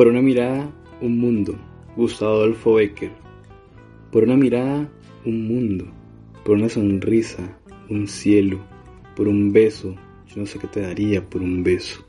Por 0.00 0.08
una 0.08 0.22
mirada, 0.22 0.72
un 1.02 1.18
mundo. 1.18 1.54
Gustavo 1.94 2.36
Adolfo 2.36 2.72
Becker. 2.72 3.10
Por 4.10 4.22
una 4.22 4.34
mirada, 4.34 4.90
un 5.26 5.46
mundo. 5.46 5.84
Por 6.42 6.56
una 6.56 6.70
sonrisa, 6.70 7.58
un 7.90 8.08
cielo. 8.08 8.60
Por 9.14 9.28
un 9.28 9.52
beso, 9.52 9.94
yo 10.26 10.40
no 10.40 10.46
sé 10.46 10.58
qué 10.58 10.68
te 10.68 10.80
daría 10.80 11.22
por 11.28 11.42
un 11.42 11.62
beso. 11.62 12.02